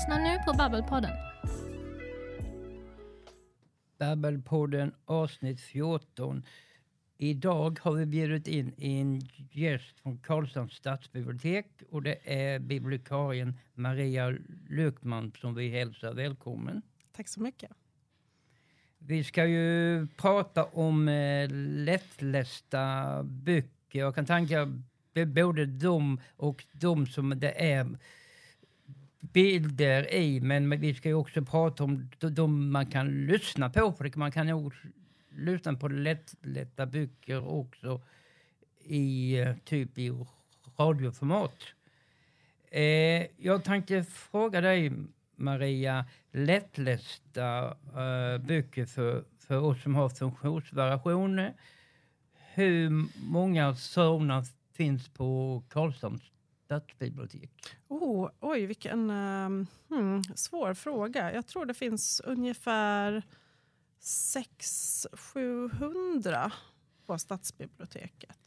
lyssnar 0.00 0.18
nu 0.18 0.38
på 0.46 0.52
Babbelpodden. 0.52 1.10
Babbelpodden 3.98 4.94
avsnitt 5.04 5.60
14. 5.60 6.42
Idag 7.18 7.78
har 7.82 7.92
vi 7.92 8.06
bjudit 8.06 8.48
in 8.48 8.74
en 8.78 9.20
gäst 9.50 10.00
från 10.00 10.18
Karlstads 10.18 10.76
stadsbibliotek 10.76 11.66
och 11.90 12.02
det 12.02 12.18
är 12.24 12.58
bibliotekarien 12.58 13.58
Maria 13.74 14.36
Lökman 14.68 15.32
som 15.40 15.54
vi 15.54 15.68
hälsar 15.68 16.14
välkommen. 16.14 16.82
Tack 17.16 17.28
så 17.28 17.40
mycket. 17.40 17.70
Vi 18.98 19.24
ska 19.24 19.46
ju 19.46 20.06
prata 20.16 20.64
om 20.64 21.08
eh, 21.08 21.48
lättlästa 21.84 23.22
böcker. 23.22 23.98
Jag 23.98 24.14
kan 24.14 24.26
tänka 24.26 24.72
både 25.26 25.66
de 25.66 26.20
och 26.36 26.64
de 26.72 27.06
som 27.06 27.40
det 27.40 27.72
är 27.72 27.86
bilder 29.20 30.14
i, 30.14 30.40
men 30.40 30.80
vi 30.80 30.94
ska 30.94 31.08
ju 31.08 31.14
också 31.14 31.42
prata 31.42 31.84
om 31.84 32.10
de 32.18 32.70
man 32.70 32.86
kan 32.86 33.26
lyssna 33.26 33.70
på, 33.70 33.92
för 33.92 34.18
man 34.18 34.32
kan 34.32 34.46
nog 34.46 34.74
lyssna 35.30 35.74
på 35.74 35.88
lättlätta 35.88 36.86
böcker 36.86 37.48
också 37.48 38.00
i 38.84 39.38
eh, 39.38 39.56
typ 39.64 39.98
i 39.98 40.12
radioformat. 40.78 41.54
Eh, 42.70 43.26
jag 43.36 43.64
tänkte 43.64 44.04
fråga 44.04 44.60
dig, 44.60 44.92
Maria, 45.36 46.04
lättlästa 46.32 47.66
eh, 47.68 48.38
böcker 48.38 48.86
för, 48.86 49.24
för 49.38 49.60
oss 49.60 49.82
som 49.82 49.94
har 49.94 50.08
funktionsvariationer. 50.08 51.54
Hur 52.54 52.90
många 53.30 53.74
sådana 53.74 54.44
finns 54.72 55.08
på 55.08 55.62
Karlshamns 56.70 56.70
stadsbibliotek? 56.70 57.50
Oh, 57.88 58.30
oj, 58.40 58.66
vilken 58.66 59.10
uh, 59.10 59.66
hmm, 59.88 60.22
svår 60.34 60.74
fråga. 60.74 61.34
Jag 61.34 61.46
tror 61.46 61.66
det 61.66 61.74
finns 61.74 62.20
ungefär 62.24 63.22
600-700 64.00 66.52
på 67.06 67.18
stadsbiblioteket. 67.18 68.38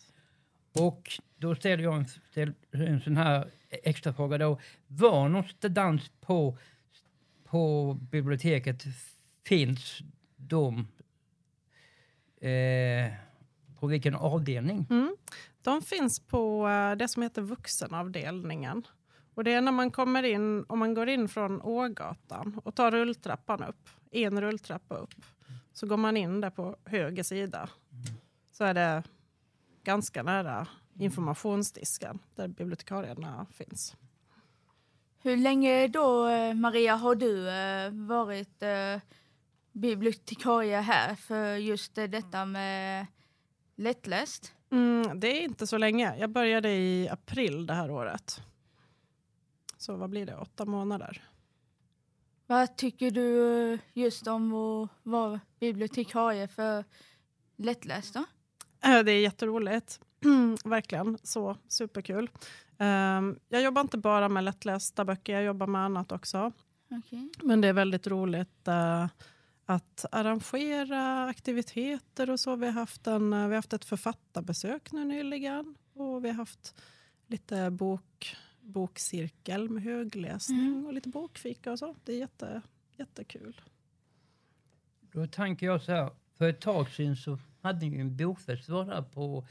Och 0.79 1.11
då 1.37 1.55
ställer 1.55 1.83
jag 1.83 1.97
en, 1.97 2.07
ställ, 2.07 2.53
en 2.71 3.01
sån 3.01 3.17
här 3.17 3.51
extra 3.69 4.13
fråga 4.13 4.37
då. 4.37 4.59
Var 4.87 5.29
någonstans 5.29 6.11
på, 6.21 6.57
på 7.43 7.93
biblioteket 8.11 8.83
finns 9.45 9.99
de? 10.35 10.87
Eh, 12.41 13.13
på 13.83 13.87
vilken 13.87 14.15
avdelning? 14.15 14.87
Mm. 14.89 15.15
De 15.61 15.81
finns 15.81 16.19
på 16.19 16.67
uh, 16.67 16.97
det 16.97 17.07
som 17.07 17.23
heter 17.23 17.41
vuxenavdelningen. 17.41 18.87
Och 19.33 19.43
det 19.43 19.53
är 19.53 19.61
när 19.61 19.71
man 19.71 19.91
kommer 19.91 20.23
in, 20.23 20.65
om 20.67 20.79
man 20.79 20.93
går 20.93 21.09
in 21.09 21.29
från 21.29 21.61
Ågatan 21.61 22.61
och 22.63 22.75
tar 22.75 22.91
rulltrappan 22.91 23.63
upp, 23.63 23.89
en 24.11 24.41
rulltrappa 24.41 24.95
upp, 24.95 25.15
så 25.73 25.87
går 25.87 25.97
man 25.97 26.17
in 26.17 26.41
där 26.41 26.49
på 26.49 26.75
höger 26.85 27.23
sida. 27.23 27.69
Så 28.51 28.63
är 28.63 28.73
det 28.73 29.03
ganska 29.83 30.23
nära 30.23 30.67
informationsdisken 30.99 32.19
där 32.35 32.47
bibliotekarierna 32.47 33.45
finns. 33.51 33.95
Hur 35.23 35.37
länge 35.37 35.87
då, 35.87 36.27
eh, 36.27 36.53
Maria, 36.53 36.95
har 36.95 37.15
du 37.15 37.49
eh, 37.49 37.91
varit 38.07 38.63
eh, 38.63 39.01
bibliotekarie 39.71 40.79
här 40.79 41.15
för 41.15 41.55
just 41.55 41.95
detta 41.95 42.45
med 42.45 43.07
lättläst? 43.75 44.53
Mm, 44.71 45.19
det 45.19 45.27
är 45.27 45.43
inte 45.43 45.67
så 45.67 45.77
länge. 45.77 46.17
Jag 46.17 46.29
började 46.29 46.69
i 46.69 47.09
april 47.09 47.65
det 47.65 47.73
här 47.73 47.91
året. 47.91 48.41
Så 49.77 49.95
vad 49.95 50.09
blir 50.09 50.25
det, 50.25 50.35
åtta 50.35 50.65
månader. 50.65 51.21
Vad 52.47 52.75
tycker 52.75 53.11
du 53.11 53.79
just 53.93 54.27
om 54.27 54.53
att 54.53 54.89
vara 55.03 55.39
bibliotekarie 55.59 56.47
för 56.47 56.83
lättläst? 57.55 58.13
Då? 58.13 58.25
Det 59.03 59.11
är 59.11 59.21
jätteroligt. 59.21 59.99
Verkligen. 60.65 61.17
Så 61.23 61.57
superkul. 61.67 62.29
Um, 62.77 63.39
jag 63.49 63.61
jobbar 63.61 63.81
inte 63.81 63.97
bara 63.97 64.29
med 64.29 64.43
lättlästa 64.43 65.05
böcker, 65.05 65.33
jag 65.33 65.43
jobbar 65.43 65.67
med 65.67 65.81
annat 65.81 66.11
också. 66.11 66.51
Okay. 66.89 67.29
Men 67.43 67.61
det 67.61 67.67
är 67.67 67.73
väldigt 67.73 68.07
roligt 68.07 68.67
uh, 68.67 69.07
att 69.65 70.05
arrangera 70.11 71.25
aktiviteter 71.25 72.29
och 72.29 72.39
så. 72.39 72.55
Vi 72.55 72.65
har, 72.65 72.73
haft 72.73 73.07
en, 73.07 73.33
uh, 73.33 73.47
vi 73.47 73.53
har 73.53 73.55
haft 73.55 73.73
ett 73.73 73.85
författarbesök 73.85 74.91
nu 74.91 75.05
nyligen 75.05 75.75
och 75.93 76.25
vi 76.25 76.29
har 76.29 76.35
haft 76.35 76.75
lite 77.27 77.71
bok, 77.71 78.35
bokcirkel 78.61 79.69
med 79.69 79.83
högläsning 79.83 80.67
mm. 80.67 80.85
och 80.85 80.93
lite 80.93 81.09
bokfika 81.09 81.71
och 81.71 81.79
så. 81.79 81.95
Det 82.03 82.13
är 82.13 82.17
jätte, 82.17 82.61
jättekul. 82.97 83.61
Då 85.01 85.27
tänker 85.27 85.65
jag 85.65 85.81
så 85.81 85.91
här, 85.91 86.11
för 86.37 86.49
ett 86.49 86.61
tag 86.61 86.89
sedan 86.89 87.15
så 87.15 87.39
hade 87.61 87.85
ni 87.85 87.99
en 87.99 88.17
bokfestival 88.17 88.85
här 88.85 89.01
på, 89.01 89.47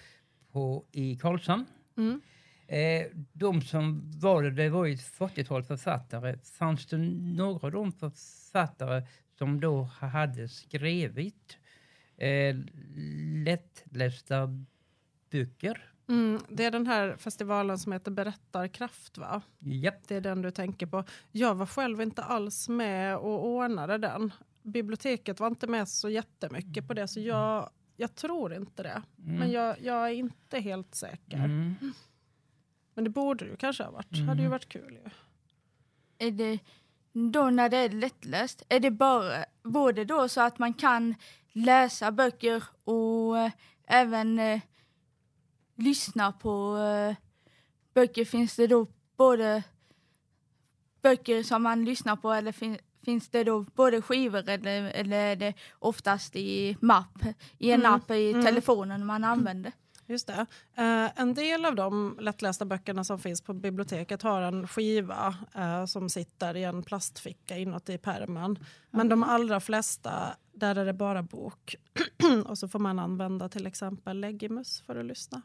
på, 0.53 0.85
i 0.93 1.17
Karlshamn. 1.17 1.67
Mm. 1.97 2.21
Eh, 2.67 3.07
de 3.33 3.63
som 3.63 4.11
var 4.21 4.43
det, 4.43 4.51
det 4.51 4.69
var 4.69 4.85
ju 4.85 4.95
ett 4.95 5.01
40-tal 5.01 5.63
författare. 5.63 6.39
Fanns 6.39 6.87
det 6.87 6.99
några 6.99 7.67
av 7.67 7.73
de 7.73 7.93
författare 7.93 9.07
som 9.43 9.61
då 9.61 9.83
hade 9.83 10.49
skrivit 10.49 11.59
eh, 12.17 12.57
lättlästa 13.45 14.65
böcker? 15.31 15.93
Mm, 16.09 16.41
det 16.49 16.65
är 16.65 16.71
den 16.71 16.87
här 16.87 17.17
festivalen 17.17 17.79
som 17.79 17.93
heter 17.93 18.11
Berättarkraft 18.11 19.19
va? 19.19 19.43
Japp. 19.59 20.09
Det 20.09 20.17
är 20.17 20.21
den 20.21 20.43
du 20.43 20.51
tänker 20.51 20.87
på. 20.87 21.05
Jag 21.33 21.55
var 21.55 21.67
själv 21.67 22.01
inte 22.01 22.23
alls 22.23 22.69
med 22.69 23.17
och 23.17 23.47
ordnade 23.47 23.99
den. 23.99 24.33
Biblioteket 24.63 25.41
var 25.41 25.47
inte 25.47 25.67
med 25.67 25.89
så 25.89 26.09
jättemycket 26.09 26.89
på 26.89 26.95
det 26.95 27.09
så 27.09 27.21
jag, 27.21 27.71
jag 27.97 28.15
tror 28.15 28.55
inte 28.55 28.83
det. 28.83 29.03
Mm. 29.19 29.39
Men 29.39 29.51
jag, 29.51 29.77
jag, 29.81 30.07
är 30.07 30.15
inte 30.15 30.59
helt 30.59 30.95
säker. 30.95 31.37
Mm. 31.37 31.75
Men 32.95 33.05
det 33.05 33.11
borde 33.11 33.45
ju 33.45 33.57
kanske 33.57 33.85
ha 33.85 33.91
varit. 33.91 34.15
Mm. 34.15 34.29
hade 34.29 34.43
ju 34.43 34.49
varit 34.49 34.69
kul 34.69 34.93
ju. 35.05 35.11
Är 36.27 36.31
det 36.31 36.59
då 37.13 37.51
när 37.51 37.69
det 37.69 37.77
är 37.77 37.89
lättläst, 37.89 38.63
är 38.69 38.81
det 38.81 38.91
bara 38.91 39.45
både 39.63 40.05
då 40.05 40.29
så 40.29 40.41
att 40.41 40.59
man 40.59 40.75
kan 40.75 41.15
läsa 41.53 42.13
böcker 42.13 42.65
och 42.85 43.39
äh, 43.39 43.51
även 43.87 44.39
äh, 44.39 44.61
lyssna 45.77 46.33
på 46.33 46.77
äh, 46.77 47.17
böcker? 47.95 48.25
Finns 48.25 48.57
det 48.57 48.67
då 48.67 48.87
både 49.17 49.63
böcker 51.03 51.43
som 51.43 51.63
man 51.63 51.85
lyssnar 51.85 52.17
på 52.17 52.33
eller 52.33 52.53
fin 52.53 52.79
finns 53.05 53.29
det 53.29 53.45
då 53.45 53.63
både 53.75 54.03
skivor 54.03 54.49
eller, 54.49 54.91
eller 54.91 55.17
är 55.17 55.37
det 55.37 55.55
oftast 55.79 56.37
i 56.37 56.77
mapp, 56.81 57.25
i 57.59 57.71
en 57.71 57.81
mm. 57.81 57.93
app 57.93 58.11
i 58.11 58.31
mm. 58.31 58.45
telefonen 58.45 59.07
man 59.07 59.25
använder? 59.25 59.73
Just 60.07 60.27
det. 60.27 60.47
Uh, 60.79 61.21
en 61.21 61.35
del 61.35 61.65
av 61.65 61.75
de 61.75 62.17
lättlästa 62.21 62.65
böckerna 62.65 63.05
som 63.05 63.19
finns 63.19 63.41
på 63.41 63.53
biblioteket 63.53 64.23
har 64.23 64.43
en 64.43 64.69
skiva 64.69 65.35
uh, 65.59 65.87
som 65.87 66.09
sitter 66.09 66.57
i 66.57 66.65
en 66.65 66.83
plastficka 66.83 67.59
inåt 67.59 67.89
i 67.89 67.99
pärmen. 67.99 68.59
Men 68.91 69.09
de 69.09 69.23
allra 69.23 69.61
flesta, 69.61 70.37
där 70.53 70.77
är 70.77 70.85
det 70.85 70.93
bara 70.93 71.23
bok. 71.23 71.77
och 72.47 72.59
så 72.59 72.69
får 72.69 72.79
man 72.79 72.99
använda 72.99 73.49
till 73.49 73.67
exempel 73.67 74.21
Leggimus 74.21 74.81
för 74.81 74.97
att 74.97 75.07
lyssna. 75.07 75.43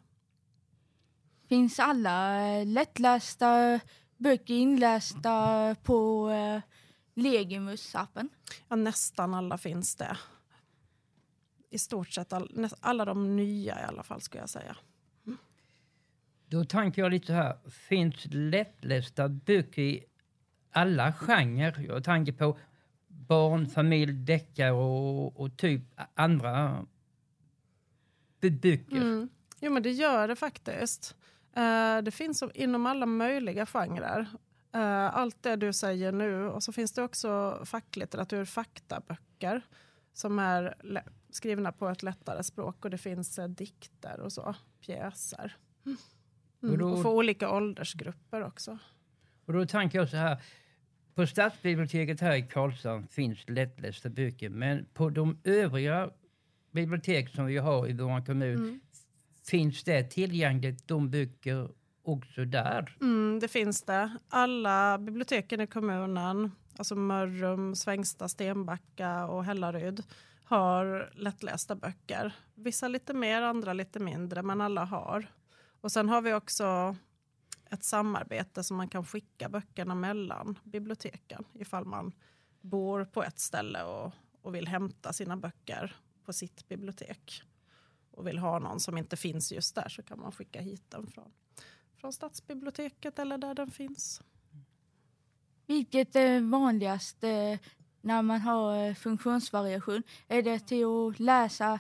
Finns 1.50 1.80
alla 1.80 2.40
lättlästa 2.64 3.80
böcker 4.18 4.54
inlästa 4.54 5.76
på 5.84 6.30
uh, 6.30 6.62
Legimus-appen? 7.14 8.30
Ja, 8.68 8.76
nästan 8.76 9.34
alla 9.34 9.58
finns 9.58 9.96
det 9.96 10.18
i 11.70 11.78
stort 11.78 12.10
sett 12.10 12.34
all, 12.34 12.70
alla 12.80 13.06
de 13.06 13.36
nya 13.36 13.82
i 13.82 13.84
alla 13.84 14.04
fall 14.04 14.22
skulle 14.22 14.42
jag 14.42 14.50
säga. 14.50 14.76
Mm. 15.26 15.38
Då 16.46 16.64
tänker 16.64 17.02
jag 17.02 17.12
lite 17.12 17.28
så 17.28 17.34
här, 17.34 17.58
finns 17.70 18.26
lättlästa 18.26 19.30
böcker 19.30 19.82
i 19.82 20.06
alla 20.72 21.14
genrer? 21.14 21.86
Jag 21.88 22.04
tänker 22.04 22.32
på 22.32 22.58
barn, 23.08 23.68
familj, 23.68 24.14
deckare 24.14 24.72
och, 24.72 25.40
och 25.40 25.58
typ 25.58 25.82
andra 26.14 26.86
böcker. 28.42 28.98
Mm. 28.98 29.30
Jo 29.60 29.72
men 29.72 29.84
det 29.84 29.92
gör 29.92 30.28
det 30.28 30.36
faktiskt. 30.36 31.16
Uh, 31.58 32.04
det 32.04 32.12
finns 32.12 32.44
inom 32.54 32.86
alla 32.86 33.06
möjliga 33.06 33.66
genrer. 33.66 34.20
Uh, 34.76 35.16
allt 35.16 35.44
det 35.44 35.56
du 35.56 35.74
säger 35.74 36.12
nu 36.12 36.48
och 36.48 36.64
så 36.64 36.72
finns 36.72 36.92
det 36.92 37.04
också 37.04 37.62
facklitteratur, 37.66 38.46
faktaböcker 38.46 39.62
som 40.14 40.40
är 40.40 40.76
skrivna 41.30 41.72
på 41.72 41.90
ett 41.90 42.04
lättare 42.04 42.44
språk 42.44 42.86
och 42.86 42.92
det 42.92 42.98
finns 42.98 43.40
eh, 43.40 43.48
dikter 43.48 44.20
och 44.20 44.34
så, 44.34 44.56
pjäser. 44.82 45.58
Mm. 45.86 45.98
Och, 46.74 46.78
då, 46.78 46.90
och 46.90 47.02
för 47.02 47.10
olika 47.10 47.52
åldersgrupper 47.52 48.44
också. 48.44 48.78
Och 49.46 49.54
då 49.54 49.66
tänker 49.66 49.98
jag 49.98 50.10
så 50.10 50.18
här, 50.18 50.42
på 51.16 51.28
stadsbiblioteket 51.28 52.22
här 52.22 52.36
i 52.36 52.42
Karlstad 52.42 53.04
finns 53.10 53.50
lättlästa 53.50 54.10
böcker, 54.10 54.50
men 54.50 54.86
på 54.94 55.10
de 55.10 55.38
övriga 55.44 56.10
bibliotek 56.72 57.30
som 57.30 57.46
vi 57.46 57.58
har 57.58 57.90
i 57.90 57.94
vår 57.94 58.26
kommun 58.26 58.56
mm. 58.56 58.80
finns 59.46 59.84
det 59.84 60.04
tillgängligt 60.04 60.88
de 60.88 61.10
böcker 61.10 61.70
också 62.04 62.46
där? 62.46 62.98
Mm, 63.02 63.40
det 63.40 63.48
finns 63.48 63.84
det. 63.84 64.18
Alla 64.30 64.98
biblioteken 64.98 65.62
i 65.62 65.68
kommunen, 65.68 66.52
alltså 66.78 66.96
Mörrum, 66.96 67.76
Svängsta, 67.76 68.28
Stenbacka 68.28 69.28
och 69.28 69.46
Hällaryd 69.46 70.04
har 70.48 71.12
lättlästa 71.16 71.76
böcker. 71.76 72.36
Vissa 72.56 72.88
lite 72.88 73.14
mer, 73.14 73.42
andra 73.42 73.74
lite 73.74 74.00
mindre, 74.00 74.44
men 74.44 74.62
alla 74.62 74.86
har. 74.86 75.32
Och 75.82 75.92
sen 75.92 76.10
har 76.10 76.22
vi 76.22 76.34
också 76.34 76.96
ett 77.70 77.84
samarbete 77.84 78.64
som 78.64 78.78
man 78.78 78.88
kan 78.88 79.06
skicka 79.06 79.50
böckerna 79.50 79.96
mellan 79.96 80.60
biblioteken 80.64 81.44
ifall 81.54 81.86
man 81.86 82.12
bor 82.62 83.06
på 83.06 83.24
ett 83.24 83.40
ställe 83.40 83.84
och, 83.84 84.14
och 84.42 84.56
vill 84.56 84.68
hämta 84.68 85.14
sina 85.14 85.38
böcker 85.38 85.96
på 86.26 86.34
sitt 86.34 86.68
bibliotek 86.68 87.44
och 88.12 88.28
vill 88.28 88.38
ha 88.38 88.60
någon 88.60 88.80
som 88.80 88.98
inte 88.98 89.18
finns 89.18 89.52
just 89.52 89.76
där 89.76 89.90
så 89.90 90.04
kan 90.04 90.20
man 90.20 90.32
skicka 90.32 90.62
hit 90.62 90.84
den 90.90 91.08
från, 91.08 91.32
från 91.96 92.14
stadsbiblioteket 92.14 93.20
eller 93.20 93.38
där 93.38 93.54
den 93.54 93.72
finns. 93.72 94.22
Vilket 95.66 96.16
är 96.16 96.42
vanligast 96.42 97.24
eh, 97.24 97.60
när 98.02 98.22
man 98.22 98.42
har 98.42 98.88
eh, 98.88 98.94
funktionsvariation? 98.94 100.04
Är 100.28 100.42
det 100.42 100.60
till 100.60 100.86
att 100.86 101.20
läsa 101.20 101.80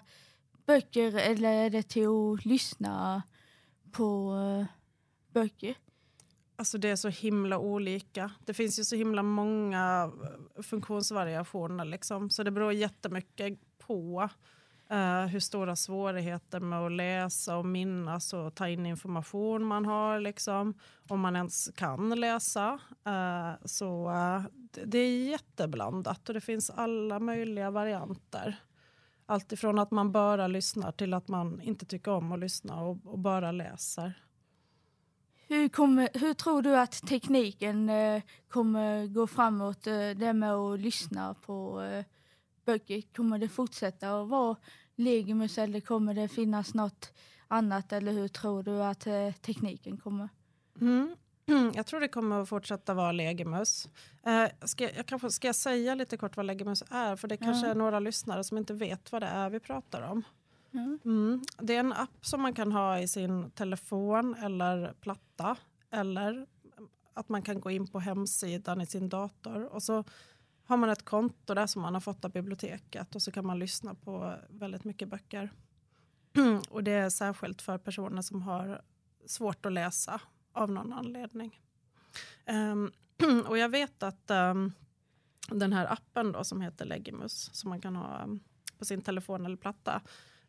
böcker 0.65 1.17
eller 1.17 1.51
är 1.53 1.69
det 1.69 1.83
till 1.83 2.07
att 2.07 2.45
lyssna 2.45 3.23
på 3.91 4.33
eh, 4.35 4.65
böcker? 5.33 5.75
Alltså 6.55 6.77
det 6.77 6.89
är 6.89 6.95
så 6.95 7.09
himla 7.09 7.59
olika. 7.59 8.31
Det 8.45 8.53
finns 8.53 8.79
ju 8.79 8.83
så 8.83 8.95
himla 8.95 9.23
många 9.23 10.11
eh, 10.55 10.63
funktionsvariationer. 10.63 11.85
Liksom. 11.85 12.29
Så 12.29 12.43
det 12.43 12.51
beror 12.51 12.73
jättemycket 12.73 13.59
på 13.77 14.29
uh, 14.91 15.25
hur 15.25 15.39
stora 15.39 15.75
svårigheter 15.75 16.59
med 16.59 16.79
att 16.79 16.91
läsa 16.91 17.57
och 17.57 17.65
minnas 17.65 18.33
och 18.33 18.55
ta 18.55 18.67
in 18.67 18.85
information 18.85 19.65
man 19.65 19.85
har. 19.85 20.19
Liksom. 20.19 20.73
Om 21.09 21.19
man 21.19 21.35
ens 21.35 21.69
kan 21.75 22.19
läsa. 22.19 22.79
Uh, 23.07 23.65
så 23.65 24.09
uh, 24.09 24.41
det 24.85 24.97
är 24.97 25.29
jätteblandat 25.29 26.29
och 26.29 26.33
det 26.33 26.41
finns 26.41 26.69
alla 26.69 27.19
möjliga 27.19 27.71
varianter. 27.71 28.55
Allt 29.25 29.51
ifrån 29.51 29.79
att 29.79 29.91
man 29.91 30.11
bara 30.11 30.47
lyssnar 30.47 30.91
till 30.91 31.13
att 31.13 31.27
man 31.27 31.61
inte 31.61 31.85
tycker 31.85 32.11
om 32.11 32.31
att 32.31 32.39
lyssna 32.39 32.81
och, 32.81 32.97
och 33.03 33.19
bara 33.19 33.51
läser. 33.51 34.13
Hur, 35.49 35.69
kommer, 35.69 36.09
hur 36.13 36.33
tror 36.33 36.61
du 36.61 36.77
att 36.77 37.07
tekniken 37.07 37.89
eh, 37.89 38.21
kommer 38.49 39.07
gå 39.07 39.27
framåt, 39.27 39.87
eh, 39.87 40.09
det 40.15 40.33
med 40.33 40.53
att 40.53 40.79
lyssna 40.79 41.33
på 41.33 41.81
eh, 41.81 42.05
böcker? 42.67 43.01
Kommer 43.15 43.39
det 43.39 43.49
fortsätta 43.49 44.21
att 44.21 44.27
vara 44.29 44.55
Legimus 44.95 45.57
eller 45.57 45.79
kommer 45.79 46.13
det 46.13 46.27
finnas 46.27 46.73
något 46.73 47.13
annat? 47.47 47.91
Eller 47.93 48.11
hur 48.11 48.27
tror 48.27 48.63
du 48.63 48.83
att 48.83 49.07
eh, 49.07 49.31
tekniken 49.31 49.97
kommer? 49.97 50.29
Mm. 50.81 51.15
Jag 51.75 51.85
tror 51.85 51.99
det 51.99 52.07
kommer 52.07 52.41
att 52.41 52.49
fortsätta 52.49 52.93
vara 52.93 53.11
Legimus. 53.11 53.87
Eh, 54.25 54.65
ska, 54.67 54.83
jag 54.95 55.05
kanske, 55.05 55.29
ska 55.31 55.47
jag 55.47 55.55
säga 55.55 55.95
lite 55.95 56.17
kort 56.17 56.37
vad 56.37 56.45
Legimus 56.45 56.83
är? 56.89 57.15
För 57.15 57.27
det 57.27 57.37
kanske 57.37 57.65
Ja. 57.65 57.71
är 57.71 57.75
några 57.75 57.99
lyssnare 57.99 58.43
som 58.43 58.57
inte 58.57 58.73
vet 58.73 59.11
vad 59.11 59.21
det 59.21 59.27
är 59.27 59.49
vi 59.49 59.59
pratar 59.59 60.01
om. 60.01 60.23
Mm. 60.73 60.99
Mm. 61.05 61.41
Det 61.59 61.75
är 61.75 61.79
en 61.79 61.93
app 61.93 62.25
som 62.25 62.41
man 62.41 62.53
kan 62.53 62.71
ha 62.71 62.99
i 62.99 63.07
sin 63.07 63.51
telefon 63.51 64.35
eller 64.35 64.93
platta. 65.01 65.55
Eller 65.91 66.47
att 67.13 67.29
man 67.29 67.41
kan 67.41 67.59
gå 67.59 67.71
in 67.71 67.87
på 67.87 67.99
hemsidan 67.99 68.81
i 68.81 68.85
sin 68.85 69.09
dator. 69.09 69.63
Och 69.63 69.83
så 69.83 70.03
har 70.67 70.77
man 70.77 70.89
ett 70.89 71.05
konto 71.05 71.53
där 71.53 71.67
som 71.67 71.81
man 71.81 71.93
har 71.93 72.01
fått 72.01 72.25
av 72.25 72.31
biblioteket. 72.31 73.15
Och 73.15 73.21
så 73.21 73.31
kan 73.31 73.45
man 73.45 73.59
lyssna 73.59 73.93
på 73.93 74.35
väldigt 74.49 74.83
mycket 74.83 75.07
böcker. 75.07 75.51
och 76.69 76.83
det 76.83 76.91
är 76.91 77.09
särskilt 77.09 77.61
för 77.61 77.77
personer 77.77 78.21
som 78.21 78.41
har 78.41 78.81
svårt 79.25 79.65
att 79.65 79.73
läsa 79.73 80.21
av 80.53 80.71
någon 80.71 80.93
anledning. 80.93 81.61
Um, 82.45 82.91
och 83.47 83.57
jag 83.57 83.69
vet 83.69 84.03
att 84.03 84.31
um, 84.31 84.73
den 85.51 85.73
här 85.73 85.93
appen 85.93 86.31
då 86.31 86.43
som 86.43 86.61
heter 86.61 86.85
Legimus 86.85 87.49
som 87.53 87.69
man 87.69 87.81
kan 87.81 87.95
ha 87.95 88.23
um, 88.23 88.39
på 88.77 88.85
sin 88.85 89.01
telefon 89.01 89.45
eller 89.45 89.57
platta 89.57 90.01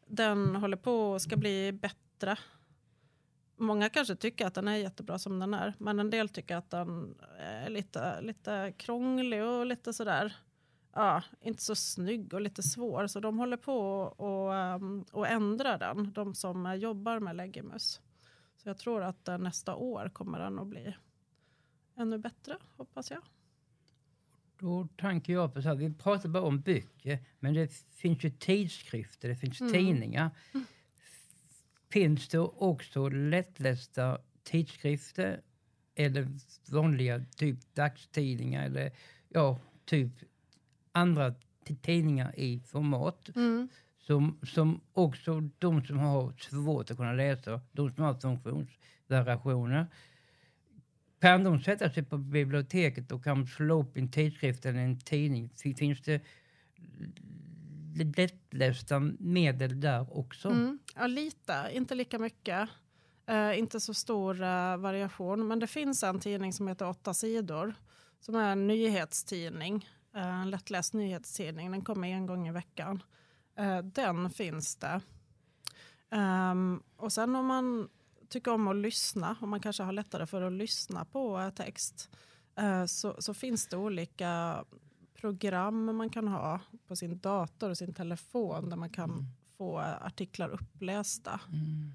den 0.08 0.56
håller 0.56 0.76
på 0.76 1.12
och 1.12 1.22
ska 1.22 1.36
bli 1.36 1.72
bättre. 1.72 2.38
Många 3.58 3.88
kanske 3.88 4.16
tycker 4.16 4.46
att 4.46 4.54
den 4.54 4.68
är 4.68 4.76
jättebra 4.76 5.18
som 5.18 5.38
den 5.38 5.54
är 5.54 5.74
men 5.78 5.98
en 5.98 6.10
del 6.10 6.28
tycker 6.28 6.56
att 6.56 6.70
den 6.70 7.18
är 7.38 7.70
lite, 7.70 8.20
lite 8.20 8.72
krånglig 8.76 9.44
och 9.44 9.66
lite 9.66 9.92
sådär 9.92 10.36
ja, 10.92 11.22
inte 11.40 11.62
så 11.62 11.74
snygg 11.74 12.34
och 12.34 12.40
lite 12.40 12.62
svår 12.62 13.06
så 13.06 13.20
de 13.20 13.38
håller 13.38 13.56
på 13.56 13.78
och, 14.00 14.54
ehm, 14.54 15.04
och 15.12 15.28
ändra 15.28 15.78
den, 15.78 16.12
de 16.12 16.34
som 16.34 16.78
jobbar 16.78 17.20
med 17.20 17.36
Legimus. 17.36 18.00
Så 18.56 18.68
jag 18.68 18.78
tror 18.78 19.02
att 19.02 19.28
eh, 19.28 19.38
nästa 19.38 19.74
år 19.74 20.10
kommer 20.12 20.38
den 20.38 20.58
att 20.58 20.66
bli 20.66 20.96
ännu 21.96 22.18
bättre, 22.18 22.56
hoppas 22.76 23.10
jag. 23.10 23.22
Då 24.58 24.88
tänker 24.96 25.32
jag 25.32 25.54
på 25.54 25.62
så 25.62 25.68
här, 25.68 25.74
vi 25.74 25.94
pratar 25.94 26.28
bara 26.28 26.42
om 26.42 26.60
böcker, 26.60 27.18
men 27.38 27.54
det 27.54 27.72
finns 27.72 28.24
ju 28.24 28.30
tidskrifter, 28.30 29.28
det 29.28 29.36
finns 29.36 29.60
Mm. 29.60 29.72
tidningar. 29.72 30.30
Finns 31.90 32.28
det 32.28 32.38
också 32.38 33.08
lättlästa 33.08 34.18
tidskrifter 34.42 35.40
eller 35.94 36.28
vanliga 36.72 37.24
typ 37.36 37.74
dagstidningar 37.74 38.64
eller 38.66 38.92
ja, 39.28 39.58
typ 39.84 40.12
andra 40.92 41.34
tidningar 41.82 42.38
i 42.38 42.60
format 42.60 43.30
som, 43.98 44.38
som 44.42 44.80
också 44.92 45.40
de 45.58 45.84
som 45.84 45.98
har 45.98 46.32
svårt 46.38 46.90
att 46.90 46.96
kunna 46.96 47.12
läsa, 47.12 47.60
de 47.72 47.94
som 47.94 48.04
har 48.04 48.14
funktionsvariationer 48.14 49.86
kan 51.20 51.44
de 51.44 51.60
sätta 51.60 51.90
sig 51.90 52.02
på 52.02 52.18
biblioteket 52.18 53.12
och 53.12 53.24
kan 53.24 53.46
slå 53.46 53.80
upp 53.80 53.96
en 53.96 54.10
tidskrift 54.10 54.66
eller 54.66 54.78
en 54.78 54.98
tidning? 55.00 55.50
Fin- 55.56 55.74
Finns 55.74 56.00
det 56.00 56.22
l- 58.00 58.12
lättlästa 58.16 59.00
medel 59.18 59.80
där 59.80 60.18
också? 60.18 60.48
Mm. 60.48 60.78
Ja, 60.94 61.06
lite, 61.06 61.70
inte 61.72 61.94
lika 61.94 62.18
mycket. 62.18 62.68
Uh, 63.30 63.58
inte 63.58 63.80
så 63.80 63.94
stor 63.94 64.34
uh, 64.42 64.76
variation. 64.76 65.48
Men 65.48 65.58
det 65.58 65.66
finns 65.66 66.02
en 66.02 66.20
tidning 66.20 66.52
som 66.52 66.68
heter 66.68 66.88
Åtta 66.88 67.14
sidor. 67.14 67.74
Som 68.20 68.34
är 68.34 68.52
en 68.52 68.66
nyhetstidning. 68.66 69.88
uh, 70.16 70.40
en 70.42 70.50
lättläst 70.50 70.94
nyhetstidning. 70.94 71.70
Den 71.70 71.84
kommer 71.84 72.08
en 72.08 72.26
gång 72.26 72.48
i 72.48 72.52
veckan. 72.52 73.02
Den 73.82 74.30
finns 74.30 74.76
det. 74.76 75.00
Um, 76.10 76.82
och 76.96 77.12
sen 77.12 77.36
om 77.36 77.46
man 77.46 77.88
tycker 78.28 78.50
om 78.52 78.68
att 78.68 78.76
lyssna. 78.76 79.36
Om 79.40 79.50
man 79.50 79.60
kanske 79.60 79.82
har 79.82 79.92
lättare 79.92 80.26
för 80.26 80.42
att 80.42 80.52
lyssna 80.52 81.04
på 81.04 81.50
text. 81.56 82.10
så, 82.86 83.16
så 83.18 83.34
finns 83.34 83.68
det 83.68 83.76
olika 83.76 84.64
program 85.20 85.96
man 85.96 86.10
kan 86.10 86.28
ha 86.28 86.60
på 86.86 86.96
sin 86.96 87.18
dator 87.18 87.70
och 87.70 87.78
sin 87.78 87.94
telefon. 87.94 88.70
Där 88.70 88.76
man 88.76 88.90
kan 88.90 89.26
få 89.56 89.80
eh, 89.80 90.06
artiklar 90.06 90.48
upplästa. 90.48 91.40
Mm. 91.48 91.92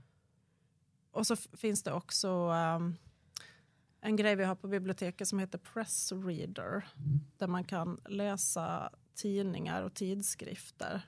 Och 1.11 1.27
så 1.27 1.35
finns 1.35 1.83
det 1.83 1.93
också 1.93 2.27
ehm, 2.29 2.95
en 4.01 4.15
grej 4.15 4.35
vi 4.35 4.43
har 4.43 4.55
på 4.55 4.67
biblioteket 4.67 5.27
som 5.27 5.39
heter 5.39 5.57
Press 5.57 6.11
Reader. 6.11 6.85
Där 7.37 7.47
man 7.47 7.63
kan 7.63 8.01
läsa 8.05 8.89
tidningar 9.15 9.83
och 9.83 9.93
tidskrifter. 9.93 11.01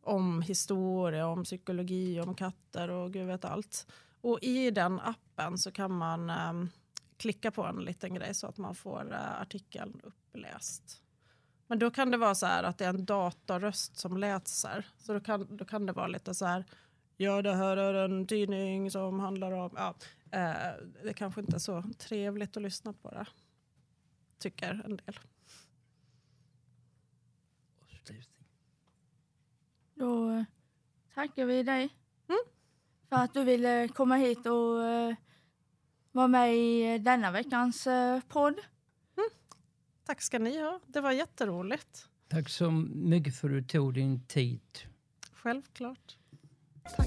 Om 0.00 0.42
historia, 0.42 1.26
om 1.26 1.44
psykologi, 1.44 2.20
om 2.20 2.34
katter 2.34 2.88
och 2.90 3.12
gud 3.12 3.26
vet 3.26 3.44
allt. 3.44 3.86
Och 4.20 4.38
i 4.42 4.70
den 4.70 5.00
appen 5.00 5.58
så 5.58 5.72
kan 5.72 5.92
man 5.92 6.30
ehm, 6.30 6.68
klicka 7.16 7.50
på 7.50 7.64
en 7.64 7.76
liten 7.76 8.14
grej 8.14 8.34
så 8.34 8.46
att 8.46 8.58
man 8.58 8.74
får 8.74 9.12
eh, 9.12 9.40
artikeln 9.40 10.00
uppläst. 10.04 11.02
Men 11.70 11.78
då 11.78 11.90
kan 11.90 12.10
det 12.10 12.16
vara 12.16 12.34
så 12.34 12.46
här 12.46 12.62
att 12.62 12.78
det 12.78 12.84
är 12.84 12.88
en 12.88 13.04
datorröst 13.04 13.98
som 13.98 14.16
läser. 14.16 14.86
Så 14.98 15.12
då 15.12 15.20
kan, 15.20 15.56
då 15.56 15.64
kan 15.64 15.86
det 15.86 15.92
vara 15.92 16.06
lite 16.06 16.34
så 16.34 16.46
här. 16.46 16.64
Ja, 17.16 17.42
det 17.42 17.54
här 17.54 17.76
är 17.76 17.94
en 17.94 18.26
tidning 18.26 18.90
som 18.90 19.20
handlar 19.20 19.52
om... 19.52 19.70
Ja, 19.76 19.94
eh, 20.30 20.72
det 21.04 21.12
kanske 21.14 21.40
inte 21.40 21.56
är 21.56 21.58
så 21.58 21.84
trevligt 21.98 22.56
att 22.56 22.62
lyssna 22.62 22.92
på 22.92 23.10
det. 23.10 23.26
Tycker 24.38 24.82
en 24.84 24.96
del. 24.96 25.18
Då 29.94 30.30
eh, 30.30 30.44
tackar 31.14 31.44
vi 31.44 31.62
dig 31.62 31.88
Mm. 32.28 32.40
för 33.08 33.16
att 33.16 33.34
du 33.34 33.44
ville 33.44 33.88
komma 33.88 34.16
hit 34.16 34.46
och 34.46 34.84
eh, 34.84 35.14
vara 36.12 36.28
med 36.28 36.56
i 36.56 36.94
eh, 36.94 37.00
denna 37.00 37.30
veckans 37.30 37.86
eh, 37.86 38.20
podd. 38.28 38.60
Tack 40.10 40.22
ska 40.22 40.38
ni 40.38 40.60
ha. 40.60 40.80
Det 40.86 41.00
var 41.00 41.12
jätteroligt. 41.12 42.08
Tack 42.28 42.48
så 42.48 42.70
mycket 42.70 43.36
för 43.36 43.48
att 43.48 43.54
du 43.54 43.62
tog 43.62 43.94
din 43.94 44.20
tid. 44.26 44.60
Självklart. 45.32 46.16
Tack. 46.96 47.06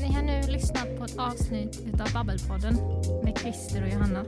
Ni 0.00 0.12
har 0.14 0.22
nu 0.22 0.52
lyssnat 0.52 0.98
på 0.98 1.04
ett 1.04 1.18
avsnitt 1.18 2.00
av 2.00 2.12
Babbelpodden 2.12 2.74
med 3.24 3.38
Christer 3.38 3.82
och 3.82 3.88
Johanna. 3.88 4.24